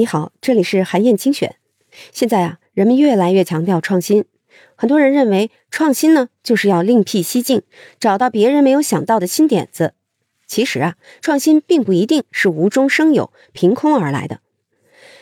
[0.00, 1.56] 你好，这里是韩燕精选。
[2.10, 4.24] 现在啊，人们越来越强调创新，
[4.74, 7.60] 很多人认为创新呢，就是要另辟蹊径，
[7.98, 9.92] 找到别人没有想到的新点子。
[10.46, 14.40] 其实啊，创新并不一定是无中生有、凭空而来的。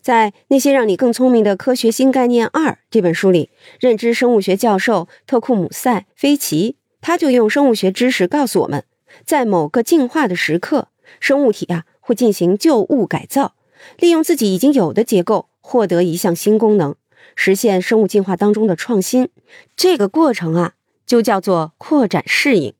[0.00, 8.82] 在《那些让你更聪明的科学新概念二》这本书里，认知生物学教授特库姆塞·菲奇，他就用生物学知识告诉我们，
[9.26, 10.88] 在某个进化的时刻，
[11.20, 13.54] 生物体啊会进行旧物改造，
[13.98, 16.94] 利用自己已经有的结构获得一项新功能，
[17.34, 19.28] 实现生物进化当中的创新。
[19.76, 20.74] 这个过程啊
[21.06, 22.74] 就叫做扩展适应。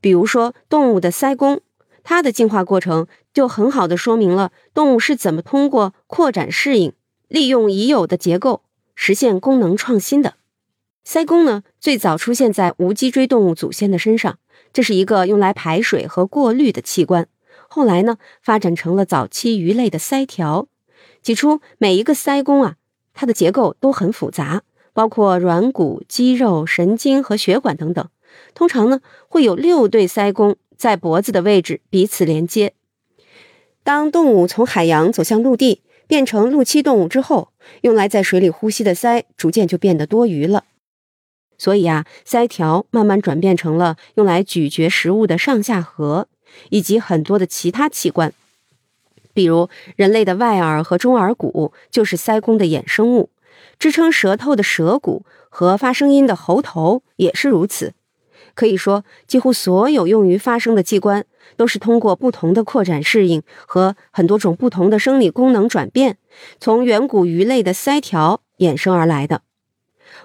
[0.00, 1.60] 比如说动物的鳃弓。
[2.06, 6.92] 它的进化过程就很好的说明了动物是怎么通过扩展适应，
[7.28, 8.60] 利用已有的结构
[8.94, 10.34] 实现功能创新的。
[11.02, 14.38] 鳃弓呢，最早出现在无脊椎动物祖先的身上，
[14.70, 17.26] 这是一个用来排水和过滤的器官。
[17.74, 20.68] 后来呢，发展成了早期鱼类的鳃条。
[21.20, 22.76] 起初，每一个鳃弓啊，
[23.14, 24.62] 它的结构都很复杂，
[24.92, 28.08] 包括软骨、肌肉、神经和血管等等。
[28.54, 30.54] 通常呢，会有六对鳃弓。
[30.76, 32.74] 在脖子的位置彼此连接。
[33.82, 40.62] 当动物从海洋走向陆地，变成陆栖动物之后，用来在水里呼吸的鳃逐渐就变得多余了。
[41.58, 46.28] 所以啊，鳃条慢慢转变成了用来咀嚼食物的上下颌，
[46.70, 48.32] 以及很多的其他器官。
[49.32, 53.30] 比如人类的外耳和中耳骨就是鳃弓的衍生物，
[53.78, 57.94] 支撑舌头的舌骨和发声音的喉头也是如此。
[58.54, 61.24] 可以说，几乎所有用于发声的器官
[61.56, 66.18] 都是通过不同的扩展适应和很多种不同的生理功能转变，
[66.60, 69.42] 从远古鱼类的鳃条衍生而来的。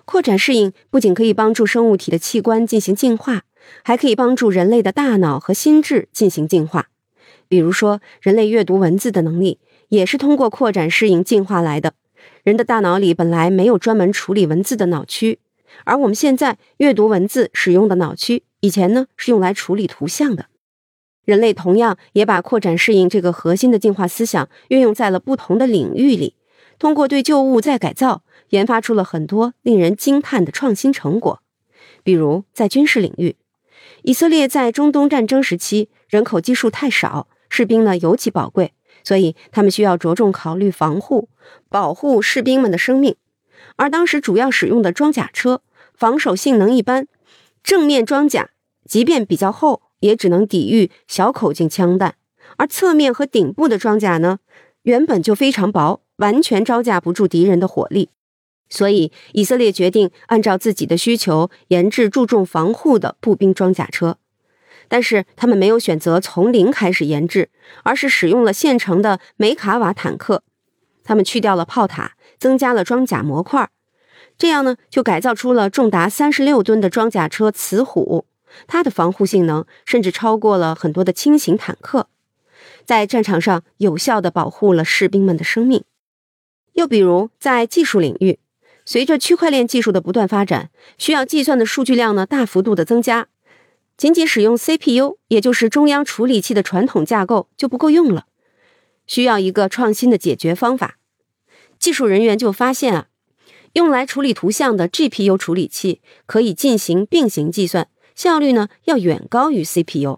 [0.06, 3.42] 扩展适应不仅可以帮助生物体的器官进行进化，
[3.84, 6.90] 还可以帮助人类的大脑和心智进行进化。
[7.48, 11.94] 比如说，人类阅读文字的能力也是通过扩展适应进化来的。
[12.44, 15.40] 人的大脑里本来没有专门处理文字的脑区。
[15.86, 20.48] 而我们现在阅读文字使用的脑区，以前呢是用来处理图像的。
[21.26, 26.36] 人类同样也把扩展适应这个核心的进化思想运用在了不同的领域里，
[26.80, 31.42] 通过对旧物再改造，研发出了很多令人惊叹的创新成果。
[32.04, 33.36] 比如在军事领域，
[34.04, 38.74] 以色列在中东战争时期人口基数太少，士兵呢尤其宝贵，
[39.04, 41.30] 所以他们需要着重考虑防护，
[41.70, 43.16] 保护士兵们的生命。
[43.76, 45.62] 而当时主要使用的装甲车
[45.94, 47.08] 防守性能一般，
[47.64, 48.50] 正面装甲
[48.86, 52.12] 即便比较厚，也只能抵御小口径枪弹；
[52.58, 54.40] 而侧面和顶部的装甲呢，
[54.84, 58.10] 原本就非常薄，完全招架不住敌人的火力。
[58.70, 64.18] 所以，以色列决定按照自己的需求研制注重防护的步兵装甲车。
[64.88, 67.50] 但是，他们没有选择从零开始研制，
[67.84, 70.44] 而是使用了现成的梅卡瓦坦克。
[71.04, 72.14] 他们去掉了炮塔。
[72.40, 73.70] 增加了装甲模块，
[74.38, 78.26] 这样呢，就改造出了重达三十六吨的装甲车雌虎。
[78.66, 82.08] 它的防护性能甚至超过了很多的轻型坦克，
[82.86, 85.84] 在战场上有效的保护了士兵们的生命。
[86.74, 88.40] 又比如在技术领域，
[88.90, 93.28] 随着区块链技术的不断发展，需要计算的数据量呢大幅度的增加，
[93.96, 98.26] 仅仅使用 CPU，也就是中央处理器的传统架构就不够用了，
[99.06, 100.98] 需要一个创新的解决方法。
[101.78, 103.08] 技术人员就发现啊，
[103.74, 110.18] 用来处理图像的 GPU 处理器可以进行并行计算，效率呢要远高于 CPU。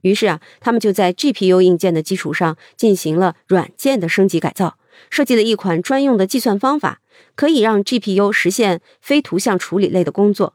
[0.00, 4.76] 于是啊，他们就在 GPU 硬件的基础上进行了软件的升级改造，
[5.10, 7.00] 设计了一款专用的计算方法，
[7.34, 10.54] 可以让 GPU 实现非图像处理类的工作。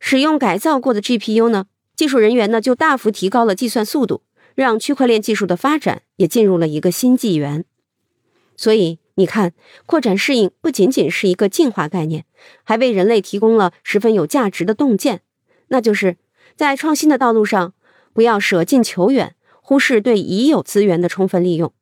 [0.00, 1.66] 使用改造过的 GPU 呢，
[1.96, 4.22] 技术人员呢就大幅提高了计算速度，
[4.54, 7.64] 让区块链技术的发展也进入了一个新纪元。
[8.56, 8.98] 所以。
[9.18, 9.52] 你看，
[9.84, 12.24] 扩展适应不仅仅是一个进化概念，
[12.62, 15.22] 还为人类提供了十分有价值的洞见，
[15.70, 16.18] 那就是
[16.54, 17.74] 在创新的道路上，
[18.12, 21.72] 不要舍近求远，忽视对已有资源的充分利用，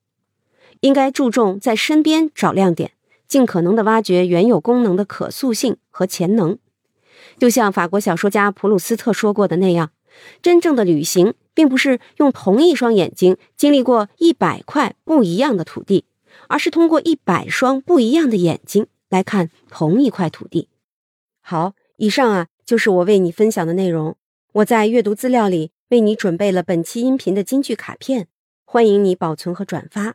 [0.80, 2.92] 应该注重在身边找亮点，
[3.26, 6.58] 尽可能的挖掘原有功能的可塑性和潜能。
[7.38, 9.90] 就像法国小说家普鲁斯特说过的那样，
[10.42, 16.04] 真正的旅行，并不是用同一双眼睛经历过一百块不一样的土地。
[16.48, 20.68] 而是通过一百双不一样的眼睛来看同一块土地。
[21.40, 24.14] 好，以上啊就是我为你分享的内容。
[24.52, 28.28] 我在阅读资料里为你准备了本期音频的金句卡片，
[28.64, 30.14] 欢迎你保存和转发，